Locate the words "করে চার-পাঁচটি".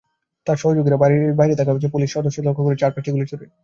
2.65-3.09